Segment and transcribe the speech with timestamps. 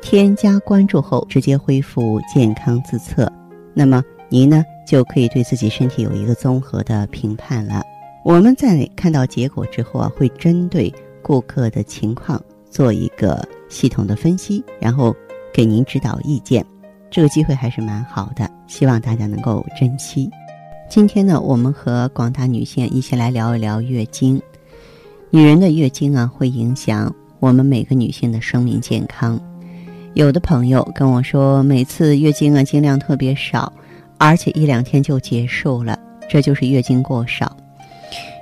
[0.00, 3.30] 添加关注后，直接恢复健康自测，
[3.74, 7.82] 那么您呢就可以对自己身体有一个综合的评判了。
[8.24, 10.92] 我们在看到结果之后啊，会针对
[11.22, 15.14] 顾客的情况做一个系统的分析，然后
[15.52, 16.64] 给您指导意见。
[17.10, 20.30] 这个机会还是蛮好的，希望大家能够珍惜。
[20.90, 24.40] 今天呢，我们和广大女性一起来聊一聊月经。
[25.30, 29.40] 女人的月经啊，会影响我们每个女性的生命健康。
[30.18, 33.72] 有的朋友跟我说，每次月经啊经量特别少，
[34.18, 35.96] 而且一两天就结束了，
[36.28, 37.56] 这就是月经过少。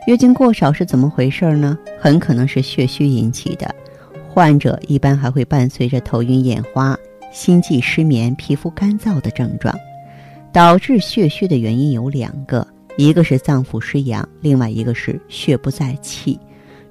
[0.07, 1.77] 月经过少是怎么回事呢？
[2.01, 3.75] 很可能是血虚引起的，
[4.33, 6.97] 患者一般还会伴随着头晕眼花、
[7.31, 9.79] 心悸失眠、皮肤干燥的症状。
[10.55, 16.41] 导致血虚的原因有两个，一个是脏腑失养，另外一个是血不在气。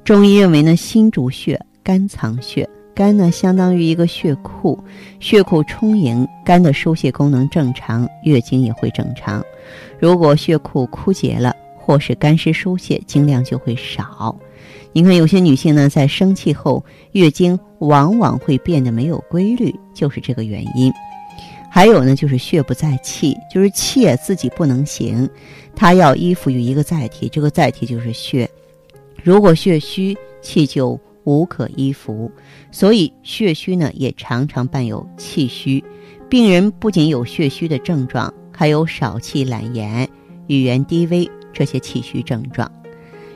[0.04, 2.70] 中医认为呢，心主血，肝藏血。
[2.96, 4.80] 肝呢，相当于一个血库，
[5.20, 9.44] 血库充盈，肝的疏泄功能正常，月经也会正常。
[10.00, 14.34] 如果血库枯竭了，或是肝湿疏泄，经量就会少。
[14.94, 20.90] 你看，有些女性呢，在生气后，月经往往会变得没有规律，就是这个原因。
[21.70, 25.30] 还有呢，就是血不在气，就是气自己不能行，
[25.76, 28.50] 它要依附于一个载体，这个载体就是血。
[29.22, 30.98] 如果血虚，气就。
[31.26, 32.32] 无可依附，
[32.76, 35.82] 所以血虚呢也常常伴有气虚。
[36.28, 40.06] 病人不仅有血虚的症状，还有少气懒言、
[40.48, 42.70] 语言低微这些气虚症状。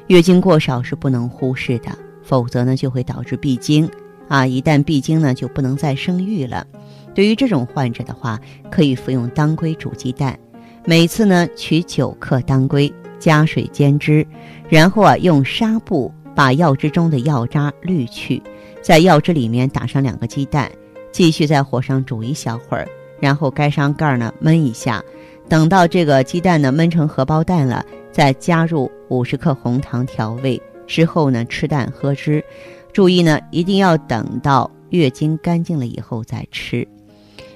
[0.07, 3.89] 月经过少是不能忽视的，否则呢就会导致闭经
[4.27, 4.45] 啊！
[4.45, 6.67] 一旦闭经呢就不能再生育了。
[7.15, 8.37] 对于这种患者的话，
[8.69, 10.37] 可以服用当归煮鸡蛋，
[10.85, 14.27] 每次呢取九克当归，加水煎汁，
[14.67, 16.11] 然后啊用纱布。
[16.35, 18.41] 把药汁中的药渣滤去，
[18.81, 20.71] 在药汁里面打上两个鸡蛋，
[21.11, 22.87] 继续在火上煮一小会儿，
[23.19, 25.03] 然后盖上盖儿呢焖一下，
[25.47, 32.43] 等到这个鸡蛋呢焖成荷包蛋了，再加入五十克红糖调味之后呢吃蛋喝汁，
[32.91, 36.87] 注意呢一定要等到月经干净了以后再吃。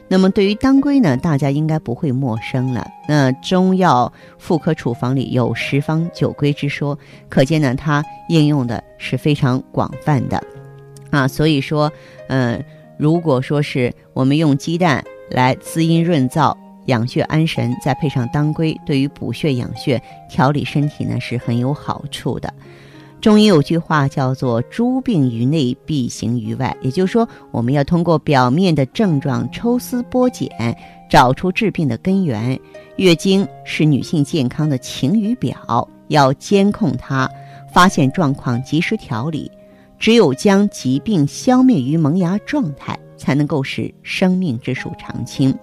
[0.09, 2.87] 那么对于当归呢，大家应该不会陌生了。
[3.07, 6.95] 那中药妇科处方里有十方九归之说，
[7.29, 10.43] 可见呢它应用的是非常广泛的，
[11.13, 11.91] 啊，所以说，
[12.27, 12.59] 嗯，
[12.97, 16.57] 如果说是我们用鸡蛋来滋阴润燥、
[16.87, 22.51] 养血安神，再配上当归，对于补血养血、调理身体呢是很有好处的。
[23.21, 30.49] 中医有句话叫做“诸病于内，必行于外”，也就是说，我们要通过表面的症状抽丝剥茧，
[31.07, 32.59] 找出治病的根源。
[32.95, 37.29] 月经是女性健康的晴雨表，要监控它，
[37.71, 39.49] 发现状况及时调理。
[40.03, 45.57] 只有将疾病消灭于萌芽状态，才能够使生命之树长青。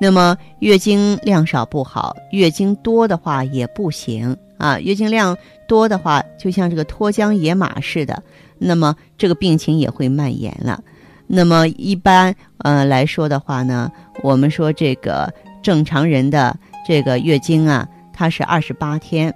[0.00, 4.80] 那么，月经量少不好，月经多的话也不行啊。
[4.80, 8.20] 月经量多的话，就像这个脱缰野马似的，
[8.58, 10.82] 那么这个病情也会蔓延了。
[11.28, 13.88] 那么一般呃来说的话呢，
[14.24, 19.32] 我们说这个正常人的这个月经啊，它是二十八天，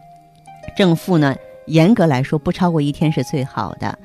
[0.77, 1.33] 正负呢
[1.67, 3.97] 严格来说不超过一天是最好的。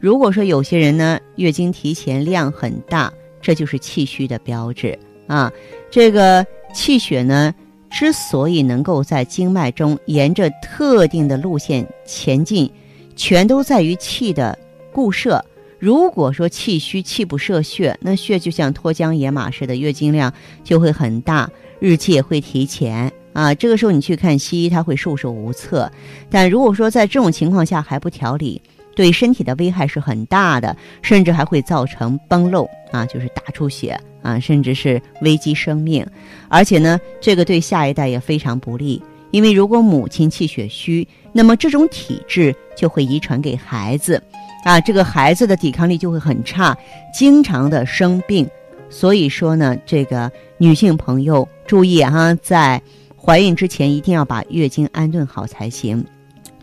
[0.00, 4.98] 如果说有些人呢月经提前量很大，这就是气虚的标志。
[5.26, 5.52] 啊，
[5.90, 7.54] 这个气血呢，
[7.90, 12.70] 之所以能够在经脉中沿着特定的路线前进，
[13.14, 14.58] 全都在于气的
[14.92, 15.44] 固摄。
[15.78, 20.32] 如果说气虚，气不摄血，那血就像脱缰野马似的，月经量
[20.64, 23.12] 就会很大，日期也会提前。
[23.32, 25.92] 啊，这个时候你去看西医，他会束手无策。
[26.30, 28.60] 但如果说在这种情况下还不调理，
[28.98, 36.04] 对身体的危害是很大的，甚至还会造成崩漏啊，就是大出血啊，甚至是危及生命。
[36.48, 39.00] 而且呢，这个对下一代也非常不利，
[39.30, 44.20] 因为如果母亲气血虚，那么这种体质就会遗传给孩子，
[44.64, 46.76] 啊，这个孩子的抵抗力就会很差，
[47.14, 48.44] 经常的生病。
[48.90, 50.28] 所以说呢，这个
[50.58, 52.82] 女性朋友注意哈，在
[53.16, 56.04] 怀孕之前一定要把月经安顿好才行。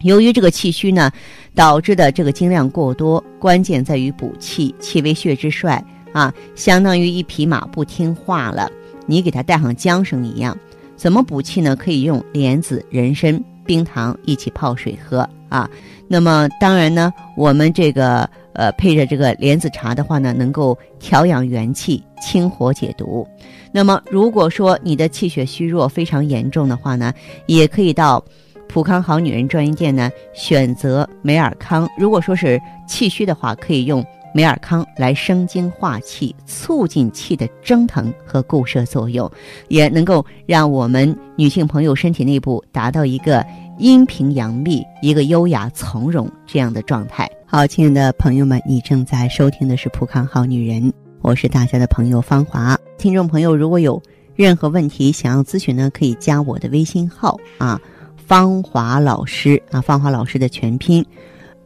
[0.05, 1.11] 由于这个气虚呢，
[1.55, 8.71] 导致的这个经量过多，关键在于补气，气为血之帅啊，相当于一匹马不听话了，
[9.07, 10.55] 你给它带上缰绳一样。
[10.95, 11.75] 怎么补气呢？
[11.75, 15.67] 可以用莲子、人参、冰糖一起泡水喝啊。
[16.07, 23.27] 那么当然呢，我们这个呃配着这个莲子茶的话呢，能够调养元气、清火解毒。
[23.71, 27.11] 那么如果说你的气血虚弱非常严重的话呢，
[27.47, 28.23] 也可以到
[28.67, 31.87] 普康好女人专营店呢选择美尔康。
[31.97, 39.31] 如果说是气虚的话，可以用美尔康来生精化气，促进气的蒸腾和固摄作用，
[39.69, 43.45] 也能够让我们女性朋友身体内部达到一个。
[43.77, 47.29] 阴平阳秘，一个优雅从容这样的状态。
[47.45, 50.81] 好，亲爱的朋友们，你正在收听的是《普康好女人》，
[51.19, 52.79] 我是大家的朋友芳华。
[52.97, 54.01] 听众朋友，如果有
[54.33, 57.77] 任何问题想要咨询呢，可以加我的微信号啊，
[58.25, 61.05] 芳华老师啊，芳华老师的全拼。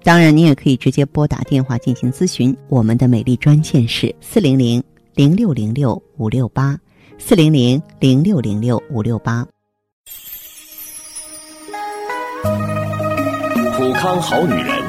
[0.04, 2.56] 当然，你也可以直接拨打电话进行咨询。
[2.68, 4.84] 我们的美丽专线是四零零
[5.16, 6.78] 零六零六五六八，
[7.18, 9.46] 四零零零六零六五六八。
[13.78, 14.84] 普康好女人，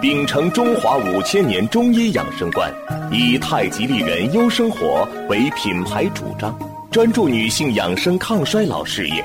[0.00, 2.72] 秉承中华五千年中医养生观，
[3.10, 6.56] 以太极丽人优生活为品牌主张，
[6.90, 9.24] 专注女性养生抗衰老事业，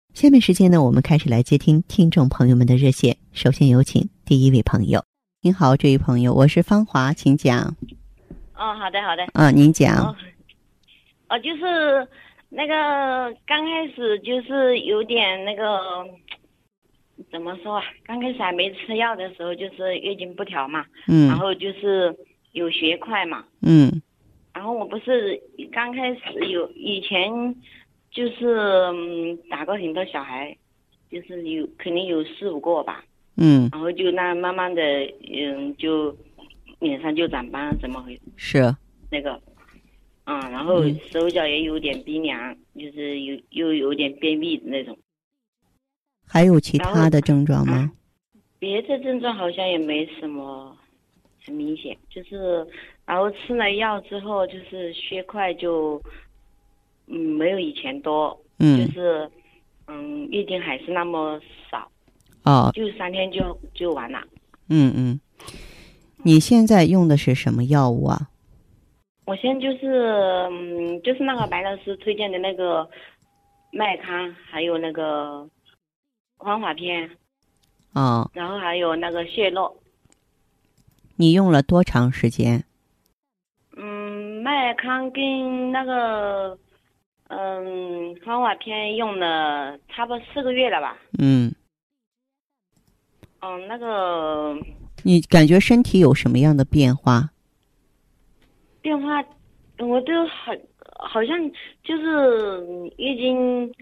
[0.13, 3.17] 下面时间呢，我们开始来接听听众朋友们的热线。
[3.31, 5.03] 首先有请第一位朋友。
[5.41, 7.75] 您好，这位朋友，我是芳华，请讲。
[8.53, 9.25] 哦，好的，好的。
[9.33, 10.13] 啊，您讲。
[11.29, 12.07] 哦，就是
[12.49, 15.79] 那个刚开始就是有点那个。
[17.31, 17.83] 怎么说啊？
[18.03, 22.13] 刚开始还没吃药的时候，就是月经不调嘛，嗯，然后就是
[22.51, 24.01] 有血块嘛，嗯，
[24.53, 25.39] 然后我不是
[25.71, 26.19] 刚开始
[26.51, 27.31] 有以前
[28.11, 30.55] 就是嗯打过很多小孩，
[31.09, 33.03] 就是有肯定有四五个吧，
[33.37, 34.81] 嗯，然后就那慢慢的，
[35.33, 36.15] 嗯，就
[36.79, 38.59] 脸上就长斑，怎么回事？
[38.59, 38.75] 是
[39.09, 39.41] 那个，
[40.25, 44.97] 嗯，然后手脚也有点冰凉，就是有又有点便秘的那种。
[46.27, 47.91] 还有其他的症状吗？
[48.59, 50.77] 别的症状好像也没什么
[51.45, 52.65] 很明显，就是
[53.05, 56.01] 然后吃了药之后，就是血块就
[57.11, 59.29] 嗯没有以前多，嗯，就是
[59.87, 61.91] 嗯月经还是那么少，
[62.43, 64.19] 哦，就三天就就完了。
[64.69, 65.19] 嗯嗯，
[66.23, 68.29] 你现在用的是什么药物啊？
[69.25, 69.87] 我现在就是
[70.49, 72.89] 嗯就是那个白老师推荐的那个
[73.71, 75.47] 麦康，还有那个。
[76.43, 77.07] 黄华片，
[77.93, 79.77] 啊，然后还有那个泻诺。
[81.17, 82.63] 你用了多长时间？
[83.77, 86.57] 嗯，麦康跟那个，
[87.33, 90.97] 嗯，黄华片用了差不多四个月了吧？
[91.17, 91.53] 嗯。
[93.39, 94.55] 嗯，那个。
[95.03, 97.29] 你感觉身体有什么样的变化？
[98.81, 99.23] 变化，
[99.79, 100.51] 我都好，
[100.99, 101.37] 好像
[101.83, 103.73] 就是月经。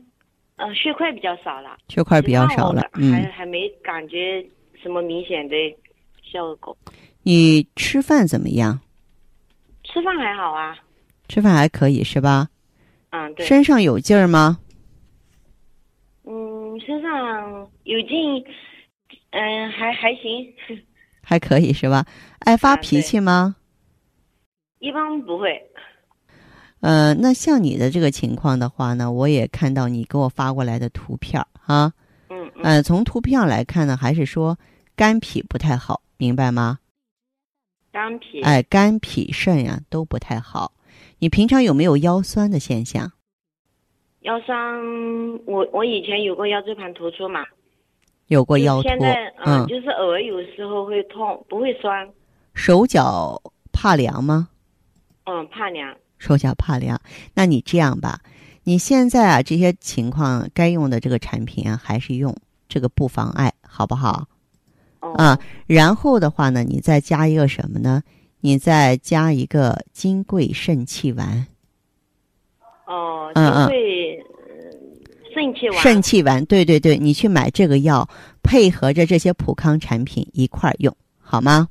[0.56, 5.56] 呃，血块比较少了，血块比较少了，嗯，还还没感觉什么明显的
[6.22, 6.78] 效果。
[7.24, 8.78] 你吃饭怎么样？
[9.86, 10.78] 吃饭还好啊，
[11.30, 12.50] 吃饭还可以是吧？
[13.12, 13.46] 嗯，对。
[13.46, 14.60] 身上有劲儿吗？
[16.26, 18.44] 嗯，身上有劲，
[19.32, 20.54] 嗯，还还行。
[21.22, 22.06] 还可以是吧？
[22.40, 23.56] 爱发脾气吗？
[24.80, 25.62] 一般不会。
[26.82, 31.92] 呃，那像你的这个情况的话呢，我也看到你给我发过来的图片啊。
[32.30, 32.50] 嗯。
[32.64, 34.58] 呃，从图片来看呢，还是说
[34.96, 36.80] 肝脾不太好，明白吗？
[37.92, 38.42] 肝脾。
[38.42, 40.72] 哎，肝脾肾呀都不太好。
[41.20, 43.12] 你平常有没有腰酸的现象？
[44.22, 44.58] 腰酸，
[45.46, 47.46] 我我以前有过腰椎盘突出嘛。
[48.28, 48.88] 有过腰突。
[48.88, 52.10] 现在嗯，就是偶尔有时候会痛，不会酸。
[52.54, 54.50] 手脚怕凉吗？
[55.26, 55.96] 嗯，怕凉。
[56.18, 57.00] 手脚怕凉。
[57.34, 58.20] 那你这样吧，
[58.64, 62.36] 你现在啊这些情况该用的这个产品啊还是用，
[62.68, 64.28] 这个不妨碍，好不好？
[65.00, 68.04] 啊，然后的话呢，你再加一个什么呢？
[68.42, 71.48] 你再加一个金匮肾气丸。
[72.86, 74.24] 哦，金匮
[75.34, 75.80] 肾气丸。
[75.80, 78.10] 肾气丸，对对对，你去买这个药，
[78.42, 81.68] 配合着这些普康产品一块儿用，好吗？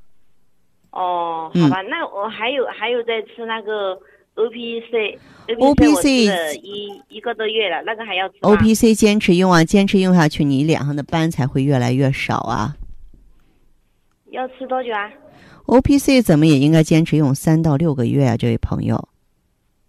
[0.91, 3.93] 哦，好吧，那我还有还有在吃那个
[4.35, 12.77] O P C，O P C 一一个多月了，那个还要吃 O P C 坚持用啊，坚持用下去，你脸上的斑才会越来越少啊。
[14.31, 15.11] 要吃多久啊
[15.69, 19.09] ？O P C 怎么也应该坚持用三到六个月啊，这位朋友。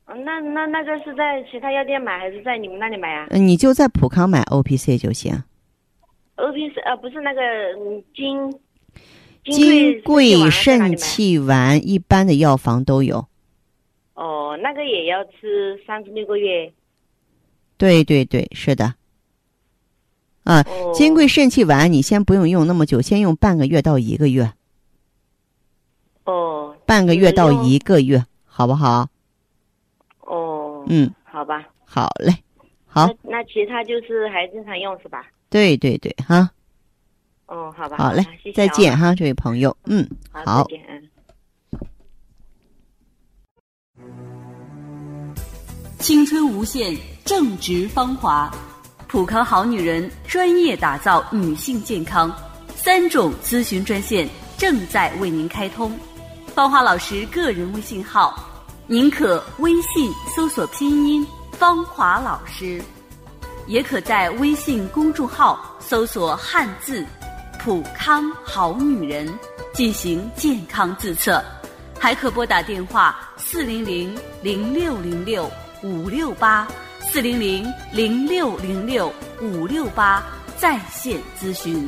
[0.06, 3.28] 那那那个是在其他药店买还是在你们那里买啊？
[3.30, 5.34] 嗯，你就在普康买 O P C 就行。
[6.36, 7.42] O P C 呃不是那个
[8.14, 8.52] 金
[9.46, 13.26] 金匮肾气丸，一般的药房都有。
[14.16, 16.72] 哦，那个也要吃三至六个月。
[17.78, 18.96] 对对对，是的。
[20.44, 20.62] 啊，
[20.94, 24.52] 金匮肾气丸，你先不用用那么久，先用半个月到一个月。
[26.30, 26.76] 哦。
[26.86, 29.08] 半个月到一个月，好不好？
[30.22, 30.84] 哦。
[30.88, 31.12] 嗯。
[31.24, 31.66] 好吧。
[31.86, 32.34] 好嘞。
[32.86, 33.10] 好。
[33.22, 35.26] 那其他就是还正常用是吧？
[35.50, 36.50] 对对对，哈。
[37.48, 37.98] 哦，好吧。
[37.98, 39.76] 好嘞，再见哈，这位朋友。
[39.86, 40.08] 嗯。
[40.32, 40.64] 好。
[40.66, 41.10] 再见。
[45.98, 46.96] 青春无限，
[47.26, 48.52] 正值芳华。
[49.08, 52.32] 普康好女人专业打造女性健康，
[52.76, 55.92] 三种咨询专线正在为您开通。
[56.60, 58.38] 芳华老师个人微信号，
[58.86, 61.26] 您可微信搜索拼音
[61.58, 62.84] “芳华老师”，
[63.66, 67.06] 也可在微信公众号搜索汉字
[67.64, 69.26] “普康好女人”
[69.72, 71.42] 进行健康自测，
[71.98, 74.14] 还可拨打电话四零零
[74.44, 75.50] 零六零六
[75.82, 76.68] 五六八。
[77.00, 79.10] 四零零零六零六
[79.42, 80.22] 五六八
[80.58, 81.88] 在线咨询。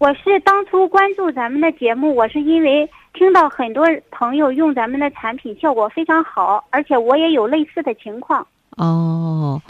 [0.00, 8.44] 我是当初关注咱们的节目，我是因为听到很多朋友用咱们的产品效果非常好，而且我也有类似的情况。
[8.78, 9.60] 哦，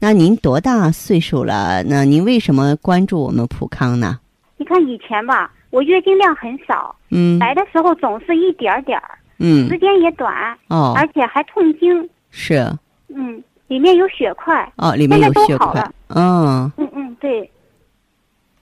[0.00, 1.84] 那您多大岁数了？
[1.84, 4.18] 那您为什么关注我们普康呢？
[4.56, 5.52] 你看以前吧。
[5.70, 12.66] 我月经量很少，嗯，来的时候总是一点儿点儿，嗯，时间也短，哦，而且还痛经，是，
[13.08, 17.48] 嗯，里面有血块，哦，里面有血块，嗯，嗯嗯，对，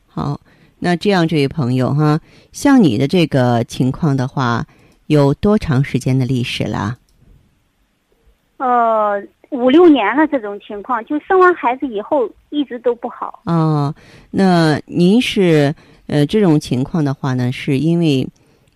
[0.09, 0.39] 好，
[0.79, 2.21] 那这样这位朋友哈，
[2.53, 4.67] 像你的这个情况的话，
[5.07, 6.97] 有多长时间的历史了？
[8.59, 13.41] 呃，五六年了，这种情况，就生完孩子以后一直都不好。
[13.45, 13.95] 哦，
[14.31, 15.75] 那您是？
[16.09, 18.25] 呃，这种情况的话呢，是因为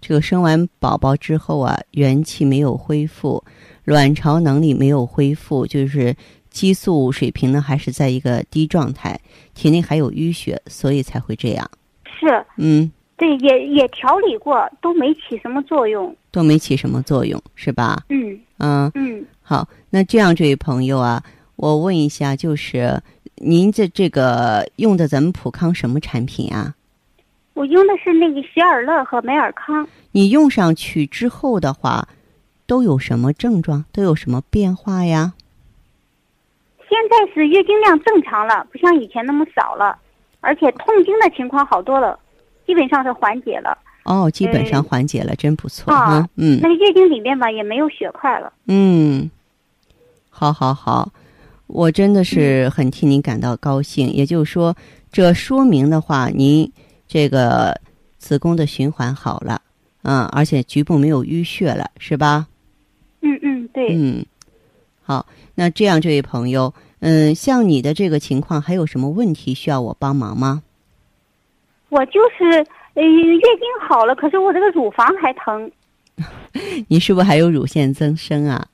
[0.00, 3.45] 这个生完宝宝之后啊，元气没有恢复，
[3.85, 6.12] 卵巢能力没有恢复，就是
[6.50, 9.16] 激素水平呢还是在一个低状态，
[9.54, 11.71] 体内还有淤血，所以才会这样。
[12.21, 17.97] 是，嗯，对，也也调理过，都没起什么作用，都没起什么作用，是吧？
[18.11, 19.25] 嗯嗯嗯。
[19.41, 21.23] 好，那这样，这位朋友啊，
[21.57, 23.03] 我问一下，就是
[23.37, 26.75] 您这这个用的咱们普康什么产品啊？
[27.55, 29.89] 我用的是那个喜尔乐和美尔康。
[30.12, 32.07] 你用上去之后的话，
[32.67, 33.85] 都有什么症状？
[33.93, 35.33] 都有什么变化呀？
[36.89, 39.97] 现在是月经量正常了，不像以前那么少了，
[40.40, 42.18] 而且痛经的情况好多了，
[42.66, 43.76] 基本上是缓解了。
[44.04, 46.28] 哦，基本上缓解了，真不错啊！
[46.37, 48.52] 嗯，那个月经里面吧也没有血块了。
[48.66, 49.30] 嗯，
[50.30, 51.12] 好，好，好，
[51.66, 54.12] 我真的是很替您感到高兴。
[54.12, 54.75] 也就是说，
[55.12, 56.70] 这说明的话，您。
[57.12, 57.76] 这个
[58.18, 59.61] 子宫的循环好了，
[60.02, 62.47] 嗯，而且局部没有淤血了，是吧？
[63.20, 63.88] 嗯嗯，对。
[63.90, 64.25] 嗯，
[65.02, 70.62] 好，那这样，这位朋友，嗯，像你的这个情况，还有什么问题需要我帮忙吗？
[71.88, 72.45] 我就是
[72.95, 75.71] 呃月经好了，可是我这个乳房还疼。
[76.88, 78.69] 你是不是还有乳腺增生啊？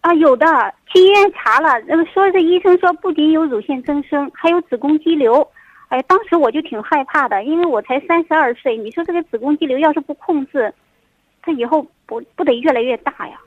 [0.00, 0.46] 啊，有的，
[0.86, 5.46] 去医院查了，那个说这医生说不仅有乳腺增生，还有子宫肌瘤。
[5.88, 10.72] 哎，当时我就挺害怕的，因为我才三十二岁，你说这个子宫肌瘤要是不控制，
[11.42, 13.38] 它以后不不得越来越大呀？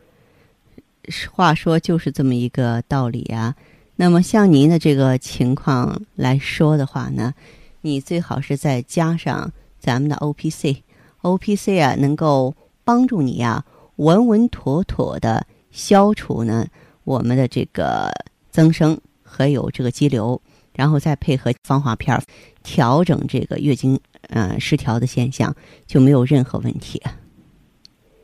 [1.31, 3.55] 话说就是这么一个道理啊。
[4.01, 7.33] 那么像您的这个情况来说的话呢，
[7.81, 13.65] 你最好是再加上咱们的 O P C，O P C 啊，能够帮助你呀
[13.97, 16.65] 稳稳妥妥的消除呢
[17.03, 18.09] 我们的这个
[18.49, 20.41] 增生和有这个肌瘤。
[20.73, 22.17] 然后再配合芳华片
[22.63, 25.53] 调整这个月经呃失调的现象，
[25.85, 27.03] 就没有任何问题。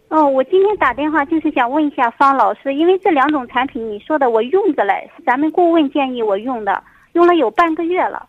[0.07, 6.83] 哦，我今天打电话就是想问一下方老师，因为这两种产品你说的我用着嘞，是咱们顾问建议我用的，
[7.13, 8.27] 用了有半个月了，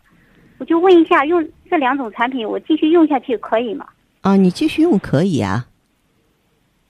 [0.57, 3.85] 我就问一下，用这两种产品我继续用下去可以吗？
[4.21, 5.67] 啊，你继续用可以啊，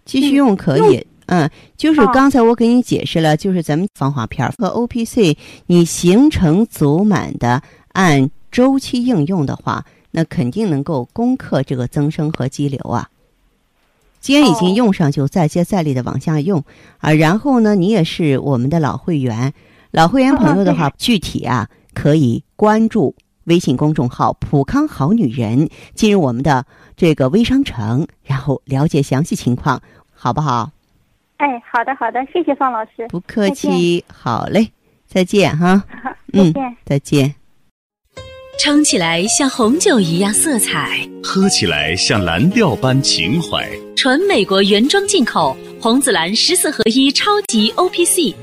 [0.05, 1.05] 继续用可以。
[1.27, 13.09] 嗯，就是刚才我给你解释了，就是咱们防滑片和 O P C，你行程足满的按周期应用的话，那肯定能够攻克这个增生和肌瘤啊。
[14.27, 16.61] 既然已经用上，就再接再厉的往下用
[16.97, 17.13] 啊。
[17.13, 19.53] 然后呢，你也是我们的老会员，
[19.91, 23.15] 老会员朋友的话，具体啊可以关注
[23.45, 26.65] 微信公众号“普康好女人”，进入我们的
[26.97, 29.81] 这个微商城，然后了解详细情况，
[30.11, 30.71] 好不好？
[31.37, 33.07] 哎，好的好的，谢谢方老师。
[33.07, 34.73] 不客气，好嘞，
[35.05, 35.81] 再见哈。
[36.33, 37.35] 再见，再见。
[38.59, 43.65] 撑起来像红酒一样色彩，喝起来像蓝调般情怀。
[44.07, 48.33] 纯美国原装进口红紫蓝十四合一超级 O P C，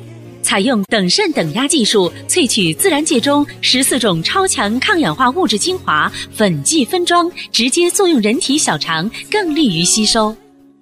[0.43, 10.37] 采用等渗等压技术萃取自然界中十四种超强抗氧化物质精华，粉剂分装，直接作用人体小肠，更利于吸收。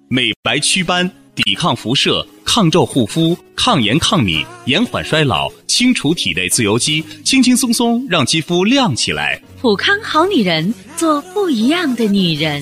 [0.09, 1.09] 美白祛斑。
[1.35, 9.41] 抵抗辐射、抗皱护肤、抗炎抗敏、延缓衰老、清除体内自由基，轻轻松松让肌肤亮起来。
[9.61, 12.61] 普康好女人，做不一样的女人。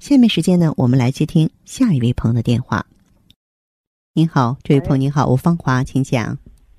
[0.00, 2.86] 下面时间呢，我们来接听下一位朋友的电话。
[4.14, 6.38] 您好，这位朋友您好，我芳华，请讲。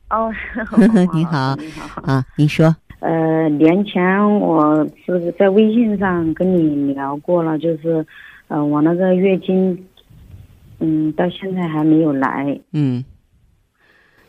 [0.09, 0.33] 哦，
[1.13, 2.75] 您好，你好啊，您说。
[2.99, 8.03] 呃，年前我是在微信上跟你聊过了，就是，
[8.47, 9.87] 呃，我那个月经。
[10.79, 12.59] 嗯，到现在还没有来。
[12.73, 13.05] 嗯，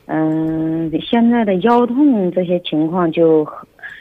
[0.04, 3.42] 嗯，现在的腰痛这些情况就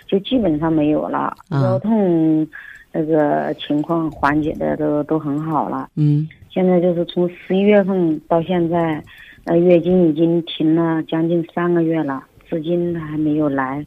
[0.06, 2.46] 就基本上没有了，腰痛
[2.92, 5.90] 那个情况缓解的都都很好了。
[5.96, 9.04] 嗯，现在就是从十一月份到现在，
[9.46, 13.86] 呃，月经已经停了将近三个月了，至今还没有来，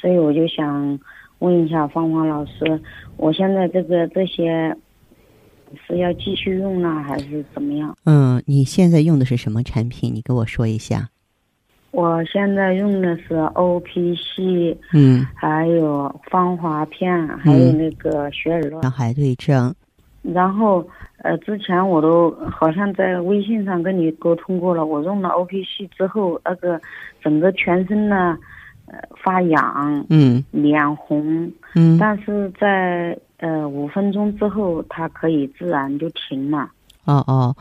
[0.00, 0.98] 所以我就想
[1.38, 2.80] 问一下芳芳老师，
[3.16, 4.76] 我现在这个这些。
[5.84, 7.94] 是要继续用呢，还是怎么样？
[8.04, 10.14] 嗯，你现在用的是什么产品？
[10.14, 11.08] 你给我说一下。
[11.96, 18.82] 我现在用的是 O P C，嗯，还有芳华片，还有那个雪尔乐。
[18.90, 19.74] 海对症。
[20.20, 20.86] 然后，
[21.22, 24.84] 呃，之前我都好像在微信上跟你沟通过了。
[24.84, 26.78] 我用了 O P C 之后，那个
[27.22, 28.36] 整个全身呢，
[28.88, 33.18] 呃，发痒，嗯，脸红，嗯，但是在。
[33.38, 36.70] 呃，五分钟之后，它可以自然就停了。
[37.06, 37.56] 哦哦，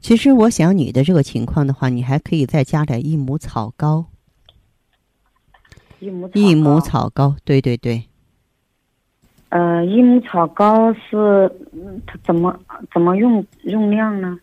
[0.00, 4.06] 其实我想你的这个情况的话，你还可以再加点益母草膏。
[6.00, 8.04] 益母益母草膏，对对对。
[9.48, 11.50] 呃，益母草膏是
[12.06, 12.58] 它怎么
[12.92, 14.38] 怎么用用量呢？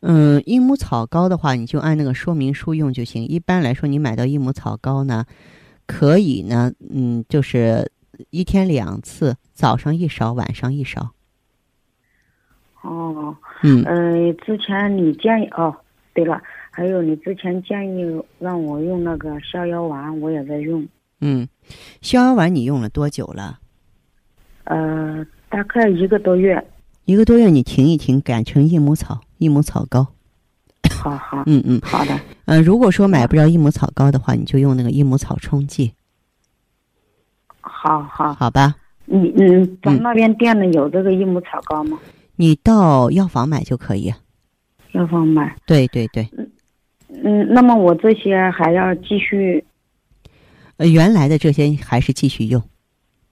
[0.00, 3.24] 嗯，益母草膏的话，你就按那个说明书用就行。
[3.26, 5.24] 一般来说，你买到益母草膏呢，
[5.86, 7.90] 可以呢，嗯，就是
[8.30, 9.36] 一天两次。
[9.52, 11.10] 早上一勺，晚上一勺。
[12.88, 15.74] 哦，嗯，呃，之前你建议哦，
[16.14, 20.86] 对了，还有你之前建议让我用那个逍遥丸，我也在用。
[21.20, 21.46] 嗯，
[22.00, 23.58] 逍遥丸你用了多久了？
[24.64, 26.64] 呃，大概一个多月。
[27.04, 30.06] 一个多月你停一停，改成益母草、益母草膏。
[31.02, 32.18] 好好， 嗯嗯，好的。
[32.46, 35.92] 呃，如果说买不着益母草膏的话，你就用那个益母草冲剂。
[37.60, 38.74] 好好，好吧。
[39.04, 41.98] 你嗯，咱那边店里有这个益母草膏吗？
[42.40, 44.14] 你到药房买就可以。
[44.92, 45.56] 药房买。
[45.66, 46.24] 对对对。
[47.24, 49.64] 嗯，那么我这些还要继续。
[50.76, 52.62] 呃，原来的这些还是继续用。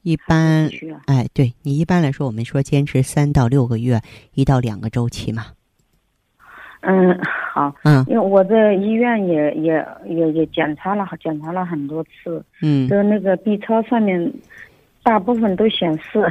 [0.02, 4.00] 一般，啊、哎，对你一般来说，我们说坚持三到六个月，
[4.34, 5.44] 一到两个周期嘛。
[6.80, 7.16] 嗯，
[7.52, 7.72] 好。
[7.84, 8.04] 嗯。
[8.08, 12.44] 因为我在医院也也也也检查了，检查了很多次。
[12.60, 12.88] 嗯。
[12.88, 14.32] 就那个 B 超上面，
[15.04, 16.24] 大部分都显示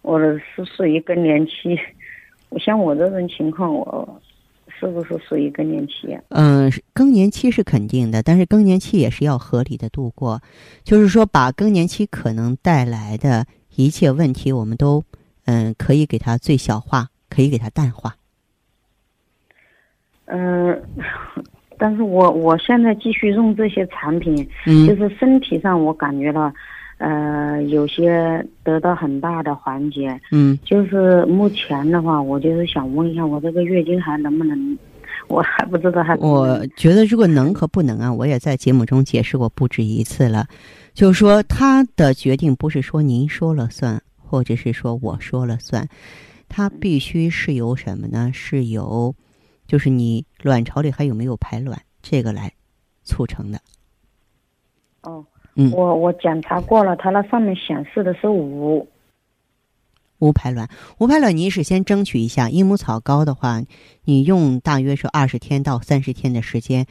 [0.00, 1.78] 我的是属于更年期。
[2.58, 4.20] 像我这种情况，我。
[4.78, 6.18] 是不是属于更年期？
[6.28, 10.42] 嗯，更年期是肯定的，但是更年期也是要合理的度过。
[10.84, 15.02] 就是说，把更年期可能带来的一切问题，我们都
[15.46, 18.16] 嗯可以给它最小化，可以给它淡化。
[20.26, 20.78] 嗯，
[21.78, 26.52] 但是我我现在继续用这些产品，嗯，就是身体上我感觉到。
[26.98, 34.78] 呃，有些得到很大的缓解，嗯，就是目前的话，我就是想问一下，我这个月经还能不能？
[35.28, 36.14] 我还不知道还。
[36.18, 40.46] 我觉得如果能和不能啊，我也在节目中解释过不止一次了，
[40.94, 45.88] 就是说他的决定不是说您说了算，或者是说我说了算，
[46.48, 48.30] 他必须是由什么呢？
[48.32, 49.12] 是由，
[49.66, 52.52] 就是你卵巢里还有没有排卵这个来
[53.02, 53.58] 促成的。
[55.02, 55.26] 哦。
[55.56, 58.86] 嗯，我我检查过了，它那上面显示的是五，
[60.18, 60.68] 无排卵。
[60.98, 63.62] 无排卵，你是先争取一下益母草膏的话，
[64.04, 66.86] 你用大约是二十天到三十天的时间，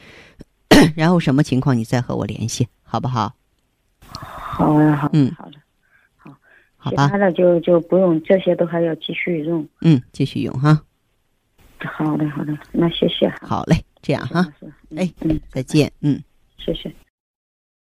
[0.96, 3.34] 然后什么情况你再和我联系，好不好？
[4.08, 5.58] 好呀，好，嗯，好的，
[6.16, 6.32] 好，
[6.76, 7.06] 好吧。
[7.06, 9.66] 其他的就就不用，这些都还要继续用。
[9.80, 10.82] 嗯，继续用哈。
[11.78, 13.28] 好的，好的，那谢谢。
[13.40, 14.44] 好嘞，这样哈。
[14.96, 16.20] 哎，嗯，再见，嗯，
[16.58, 16.92] 谢谢。